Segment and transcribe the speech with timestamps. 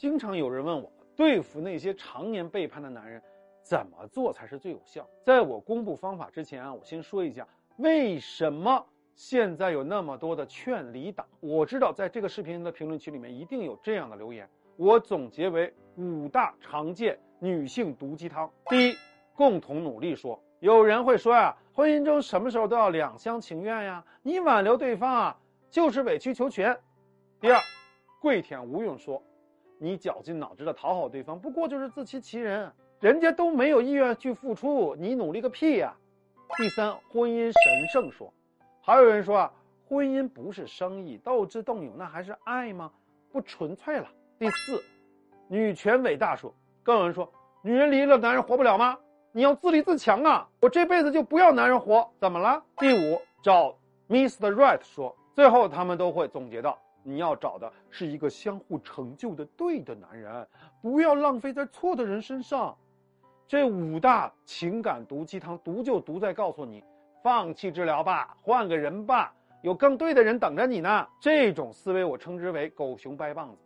[0.00, 3.22] 经常有人问我，对付那些常年背叛的男人，
[3.62, 5.06] 怎么做才是最有效？
[5.26, 8.82] 在我公布方法之前啊，我先说一下为什么
[9.14, 11.26] 现在有那么多的劝离党。
[11.40, 18.50] 我知道在这个视频的评论区里面一定有这样的留言，我总结为五大常见女性毒鸡汤。
[18.70, 18.94] 第一，
[19.36, 20.42] 共同努力说。
[20.60, 24.02] 有人会说呀，婚姻中什么时候都要两厢情愿呀？
[24.22, 25.38] 你挽留对方啊，
[25.70, 26.74] 就是委曲求全。
[27.38, 27.60] 第二，
[28.22, 29.22] 跪舔吴用说。
[29.82, 32.70] 你绞尽脑汁的讨好对方，不过就是自欺欺人。
[33.00, 35.96] 人家都没有意愿去付出，你努力个屁呀！
[36.58, 38.30] 第三，婚姻神圣说，
[38.82, 39.52] 还有人说啊，
[39.88, 42.92] 婚姻不是生意，斗智斗勇那还是爱吗？
[43.32, 44.06] 不纯粹了。
[44.38, 44.84] 第四，
[45.48, 48.98] 女权伟大说，更有人说，女人离了男人活不了吗？
[49.32, 50.46] 你要自立自强啊！
[50.60, 52.62] 我这辈子就不要男人活，怎么了？
[52.76, 53.74] 第五，找
[54.10, 54.52] Mr.
[54.52, 56.78] Right 说，最后他们都会总结到。
[57.02, 60.46] 你要找的是一个相互成就的对的男人，
[60.82, 62.76] 不要浪费在错的人身上。
[63.48, 66.84] 这五大情感毒鸡汤，毒就毒在告诉你，
[67.22, 71.06] 放弃治疗吧，换个人吧，有更对的人等着你呢。
[71.20, 73.58] 这种思维我称之为狗熊掰棒子。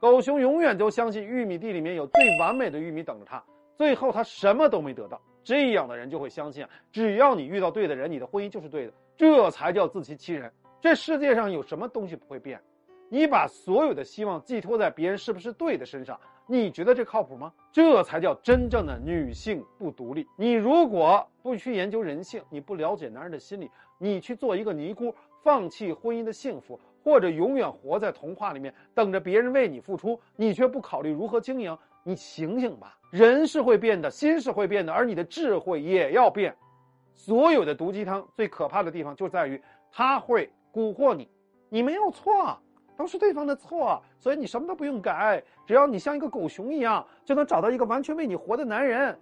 [0.00, 3.42] 狗熊永远都相信玉米地里面有最完美的玉米等着他，
[3.76, 5.20] 最后他什么都没得到。
[5.44, 10.52] 这样的人就会相信，只要你遇到对的人，你的婚姻就是对的，这才叫自欺欺人。
[10.80, 12.60] 这世界上有什么东西不会变？
[13.12, 17.52] 你把所有的希望寄托在别人是不是对的身上，你觉得这靠谱吗？
[17.70, 20.26] 这才叫真正的女性不独立。
[20.34, 32.98] 你如果不去研究人性，你不了解男人的心理，你去做一个尼姑，放弃婚姻的幸福，或者永远活在童话里面，等着别人为你付出，你却不考虑如何经营，你醒醒吧！
[33.10, 36.56] 人是会变的，心是会变的，而你的智慧也要变。
[37.12, 41.28] 所有的毒鸡汤最可怕的地方就在于，它会蛊惑你，
[41.68, 42.58] 你没有错。
[43.02, 49.18] 都是对方的错，所以你什么都不用改，只要你像一个狗熊一样，就能找到一个完全为你活的男人。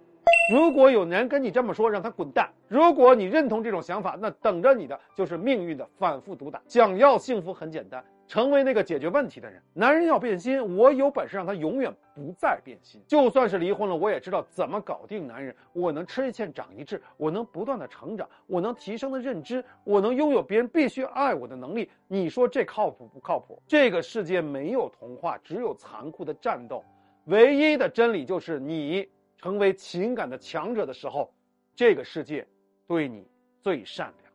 [0.53, 2.47] 如果有人跟你这么说，让他滚蛋。
[2.67, 6.61] 如果你认同这种想法，那等着你的就是命运的反复毒打。
[6.67, 8.03] 想要幸福很简单。
[8.31, 9.61] 成为那个解决问题的人。
[9.73, 13.01] 男人要变心，我有本事让他永远不再变心。
[13.05, 15.53] 就算是离婚了，我也知道怎么搞定男人。
[15.73, 21.91] 我能吃一堑长一智，我能不断的成长，我能提升的认知，我能拥有别人必须爱我的能力。
[22.07, 23.61] 你说这靠谱不靠谱？
[23.67, 26.81] 这个世界没有童话，只有残酷的战斗。
[27.25, 29.05] 唯一的真理就是，你
[29.35, 31.29] 成为情感的强者的时候，
[31.75, 32.47] 这个世界
[32.87, 33.27] 对你
[33.61, 34.30] 最善良。